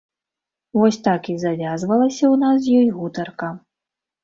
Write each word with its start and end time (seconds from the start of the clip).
Вось 0.79 0.97
так 1.07 1.29
і 1.35 1.35
завязвалася 1.43 2.19
ў 2.33 2.35
нас 2.47 2.57
з 2.67 2.81
ёй 2.81 2.91
гутарка. 2.99 3.55